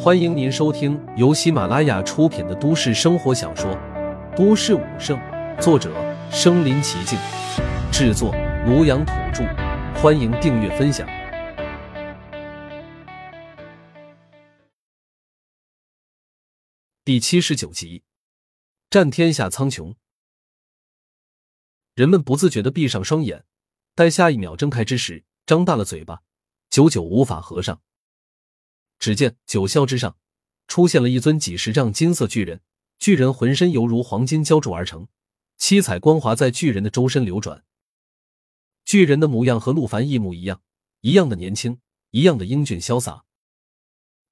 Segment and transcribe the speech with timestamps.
[0.00, 3.68] 欢迎您收听由喜马拉雅出品的都市生活小说
[4.36, 5.18] 《都市武圣》，
[5.60, 5.92] 作者：
[6.30, 7.18] 身临其境，
[7.90, 8.32] 制作：
[8.64, 9.42] 庐阳土著。
[10.00, 11.04] 欢迎订阅分享。
[17.04, 18.04] 第七十九集，
[18.88, 19.96] 战天下苍穹。
[21.96, 23.44] 人们不自觉的闭上双眼，
[23.96, 26.20] 待下一秒睁开之时，张大了嘴巴，
[26.70, 27.80] 久久无法合上。
[28.98, 30.16] 只见九霄之上
[30.66, 32.60] 出现了一尊几十丈金色巨人，
[32.98, 35.08] 巨人浑身犹如黄金浇铸而成，
[35.56, 37.64] 七彩光华在巨人的周身流转。
[38.84, 40.62] 巨人的模样和陆凡一模一样，
[41.00, 43.24] 一样的年轻，一样的英俊潇洒。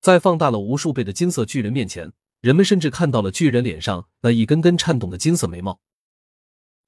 [0.00, 5.80] 在放大了无数倍的金色巨人面前，人们甚至看到了巨人脸上那一根根颤动的金色眉毛。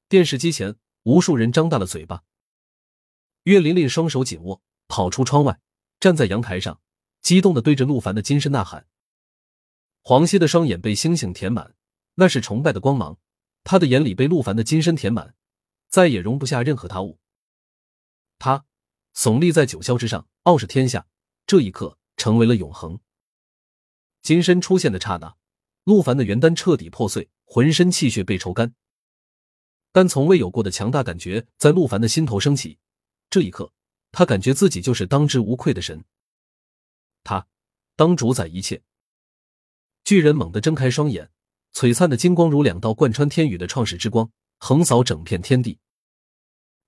[0.09, 2.23] 电视机前，无数人张大了嘴巴。
[3.45, 5.61] 岳琳琳双手紧握，跑出窗外，
[5.99, 6.81] 站在阳台上。
[7.23, 8.87] 激动的对着陆凡的金身呐喊。
[10.03, 11.75] 黄歇的双眼被星星填满，
[12.17, 13.19] 那是崇拜的光芒。
[13.65, 15.37] 他的眼里被陆凡的金身填满，
[15.89, 17.21] 再也容不下任何他物。
[18.41, 18.65] 他
[19.15, 21.07] 耸立在九霄之上，傲视天下。
[21.47, 22.99] 这一刻成为了永恒。
[24.21, 25.37] 金身出现的刹那，
[25.85, 28.75] 陆凡的元丹彻底破碎，浑身气血被抽干。
[29.93, 32.79] 但从未有过的强大感觉在陆凡的心头升起。
[33.31, 33.73] 这一刻，
[34.11, 36.05] 他感觉自己就是当之无愧的神。
[37.25, 37.47] 他
[37.97, 38.83] 当主宰一切。
[40.05, 41.31] 巨人猛地睁开双眼，
[41.73, 45.79] 璀璨的金光如两道贯穿天宇的创世之光，横扫整片天地。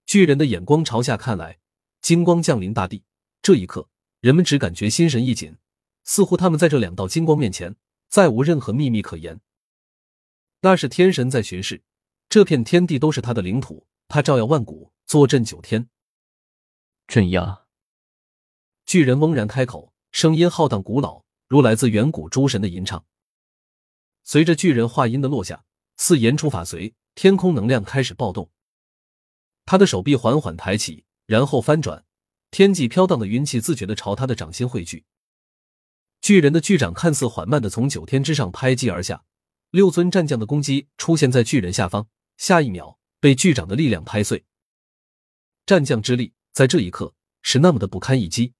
[0.05, 1.59] 巨人的眼光朝下看来，
[2.01, 3.05] 金光降临大地。
[3.41, 3.89] 这一刻，
[4.21, 5.57] 人们只感觉心神一紧，
[6.03, 7.77] 似乎他们在这两道金光面前，
[8.09, 9.41] 再无任何秘密可言。
[10.61, 11.83] 那是天神在巡视，
[12.29, 15.89] 这片天地都是他的领土，他照耀万古，坐镇九天。
[17.07, 17.67] 镇压。
[18.85, 19.94] 巨人嗡然开口。
[20.15, 23.05] 声音浩荡古老，如来自远古诸神的吟唱。
[24.23, 25.65] 随着巨人话音的落下，
[25.97, 28.49] 似言出法随，天空能量开始暴动。
[29.65, 32.05] 他的手臂缓缓抬起，然后翻转，
[32.53, 35.05] 天际飘荡的云气自觉的朝他的掌心汇聚。
[36.21, 39.25] 巨人的巨掌看似缓慢的从九天之上拍击而下，
[39.71, 44.45] 六尊战将的攻击出现在巨人下方，下一秒被巨掌的力量拍碎。
[45.67, 48.55] 战将之力在这一刻是那么的不堪一击。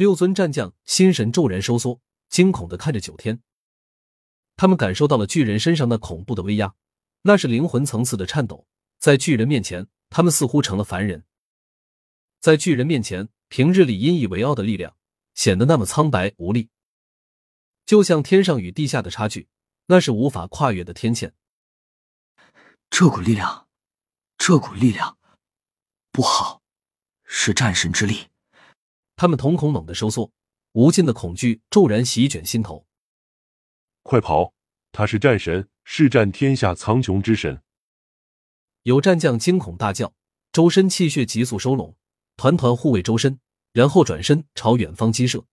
[0.00, 2.00] 六尊战将心神骤然收缩，
[2.30, 3.42] 惊恐的看着九天。
[4.56, 6.74] 他们感受到了巨人身上那恐怖的威压，
[7.20, 8.66] 那是灵魂层次的颤抖。
[8.98, 11.26] 在巨人面前，他们似乎成了凡人。
[12.40, 14.96] 在巨人面前，平日里引以为傲的力量
[15.34, 16.70] 显得那么苍白无力，
[17.84, 19.48] 就像天上与地下的差距，
[19.88, 21.30] 那是无法跨越的天堑。
[22.88, 23.68] 这股力量，
[24.38, 25.18] 这股力量
[26.10, 26.62] 不好，
[27.22, 28.28] 是战神之力。
[29.20, 30.32] 他们瞳孔猛地收缩，
[30.72, 32.86] 无尽的恐惧骤然席卷心头。
[34.02, 34.54] 快跑！
[34.92, 37.62] 他是战神，是战天下苍穹之神。
[38.84, 40.14] 有战将惊恐大叫，
[40.52, 41.94] 周身气血急速收拢，
[42.38, 43.38] 团团护卫周身，
[43.72, 45.44] 然后转身朝远方击射。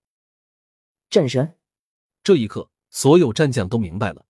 [1.10, 1.58] 战神！
[2.24, 4.26] 这一刻，所有战将都明白了，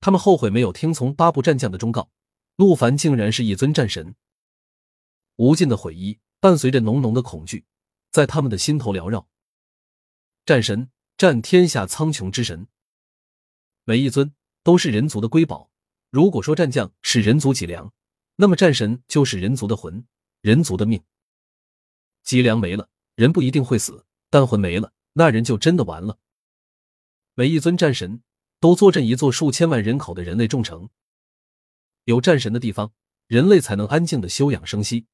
[0.00, 2.08] 他们后悔没有听从八部战将的忠告。
[2.56, 4.14] 陆凡竟然是一尊战神，
[5.36, 7.66] 无尽的悔意伴随着浓浓的恐惧。
[8.14, 9.28] 在他们的心头缭绕，
[10.46, 12.68] 战神，战天下苍穹之神，
[13.82, 14.32] 每一尊
[14.62, 15.72] 都是人族的瑰宝。
[16.10, 17.92] 如果说战将是人族脊梁，
[18.36, 20.06] 那么战神就是人族的魂，
[20.42, 21.02] 人族的命。
[22.22, 26.20] 脊梁没了，人不一定会死，但魂没了，那人就真的完了。
[27.34, 28.22] 每一尊战神
[28.60, 30.88] 都坐镇一座数千万人口的人类众城，
[32.04, 32.92] 有战神的地方，
[33.26, 35.06] 人类才能安静的休养生息；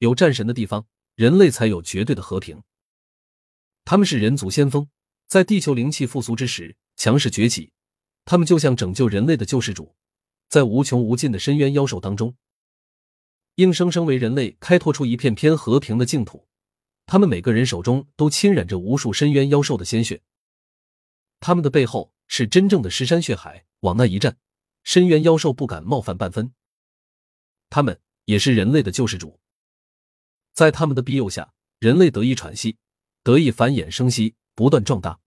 [0.00, 0.86] 有战神的地方。
[1.18, 2.62] 人类才有绝对的和平。
[3.84, 4.88] 他们是人族先锋，
[5.26, 7.72] 在地球灵气复苏之时，强势崛起。
[8.24, 9.96] 他们就像拯救人类的救世主，
[10.48, 12.36] 在无穷无尽的深渊妖兽当中，
[13.56, 16.46] 硬生生为人类开拓出一片片和平的净土。
[17.04, 20.22] 他们每个人手中都侵染着无数深渊妖兽的鲜血，
[21.40, 23.64] 他们的背后是真正的尸山血海。
[23.80, 24.38] 往那一站，
[24.84, 26.52] 深渊妖兽不敢冒犯半分。
[27.70, 29.40] 他们也是人类的救世主。
[30.58, 32.78] 在他们的庇佑下，人类得以喘息，
[33.22, 35.20] 得以繁衍生息，不断壮大。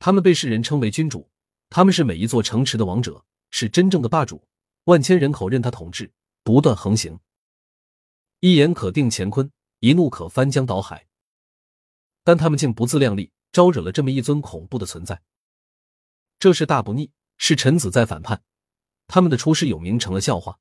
[0.00, 1.30] 他们被世人称为君主，
[1.70, 4.44] 他们是每一座城池的王者，是真正的霸主。
[4.86, 6.12] 万千人口任他统治，
[6.42, 7.20] 不断横行。
[8.40, 11.06] 一言可定乾坤，一怒可翻江倒海。
[12.24, 15.22] 但他们竟不自量力，招惹了这么一尊恐怖的存在。
[16.40, 18.42] 这是大不逆，是臣子在反叛。
[19.06, 20.58] 他们的出师有名，成了笑话。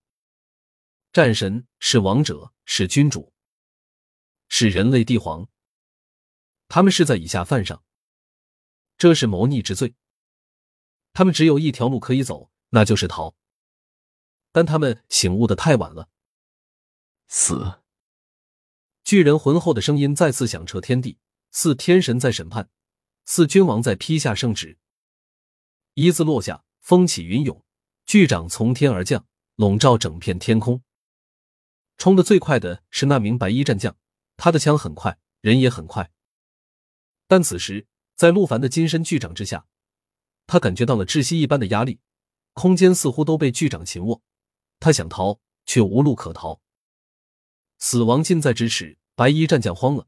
[1.12, 3.34] 战神是王者，是君主。
[4.48, 5.50] 是人类帝皇，
[6.68, 7.84] 他们是在以下犯上，
[8.98, 9.96] 这是谋逆之罪。
[11.14, 13.36] 他们只有一条路可以走，那就是逃。
[14.52, 16.10] 但他们醒悟的太晚了。
[17.28, 17.82] 死！
[19.04, 21.18] 巨人浑厚的声音再次响彻天地，
[21.52, 22.70] 似天神在审判，
[23.26, 24.78] 似君王在批下圣旨。
[25.94, 27.64] 一字落下，风起云涌，
[28.06, 30.84] 巨掌从天而降，笼罩整片天空。
[31.98, 33.98] 冲的最快的是那名白衣战将，
[34.38, 36.12] 他的枪很快，人也很快。
[37.28, 39.66] 但此时，在陆凡的金身巨掌之下，
[40.46, 42.00] 他感觉到了窒息一般的压力，
[42.54, 44.22] 空间似乎都被巨掌擒握。
[44.80, 46.62] 他想逃，却无路可逃。
[47.80, 50.08] 死亡近在咫尺，白衣战将慌了，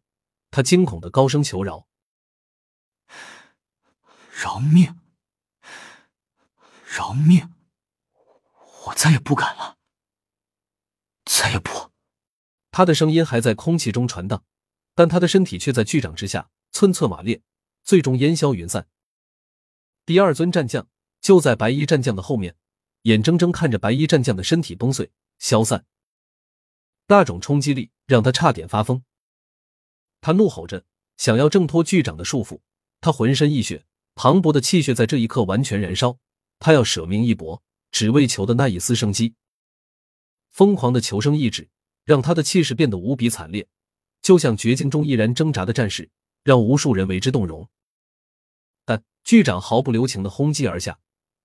[0.50, 1.88] 他惊恐的高声求饶
[4.32, 5.00] ：“饶命！
[6.86, 7.54] 饶命！
[8.86, 9.78] 我再也不敢了，
[11.26, 11.92] 再也不……”
[12.72, 14.44] 他的声音还在空气中传荡，
[14.96, 17.42] 但他的身体却在巨掌之下寸寸瓦裂，
[17.84, 18.88] 最终烟消云散。
[20.06, 20.88] 第二尊战将
[21.22, 22.56] 就在白衣战将的后面，
[23.04, 25.86] 眼睁睁看着白衣战将的身体崩碎消散。
[27.08, 29.04] 那种冲击力让他差点发疯，
[30.22, 30.86] 他怒吼着
[31.18, 32.62] 想要挣脱巨掌的束缚，
[33.02, 36.20] 他浑身溢血，磅礴的气血在这一刻完全燃烧，
[36.60, 39.34] 他要舍命一搏，只为求的那一丝生机。
[40.50, 41.70] 疯狂的求生意志
[42.10, 43.68] 让他的气势变得无比惨烈，
[44.20, 46.10] 就像绝境中毅然挣扎的战士，
[46.44, 47.70] 让无数人为之动容。
[48.84, 51.00] 但巨掌毫不留情的轰击而下，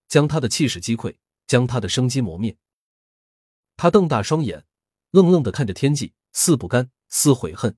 [0.09, 1.17] 将他的气势击溃，
[1.47, 2.57] 将他的生机磨灭。
[3.77, 4.65] 他瞪大双眼。
[5.11, 7.77] 愣愣的看着天际，似不甘，似悔恨。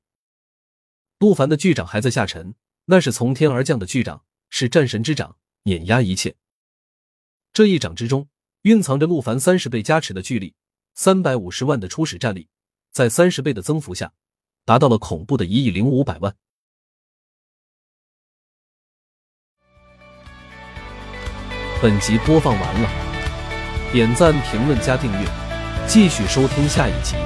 [1.19, 2.55] 陆凡的巨掌还在下沉，
[2.85, 6.37] 那是从天而降的巨掌，是战神之掌，碾压一切。
[7.53, 8.29] 这一掌之中
[8.63, 10.55] 蕴藏着陆凡三十倍加持的巨力，
[10.95, 12.49] 三百五十万的初始战力，
[12.97, 14.11] 在三十倍的增幅下，
[14.65, 16.35] 达到了恐怖的一亿零五百万。
[21.83, 22.89] 本集播放完了，
[23.93, 25.29] 点赞、评论、加订阅。
[25.87, 27.17] 继续收听下一集。